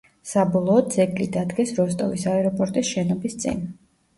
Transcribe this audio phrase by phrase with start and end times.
[0.27, 3.63] საბოლოოდ, ძეგლი დადგეს როსტოვის აეროპორტის შენობის წინ.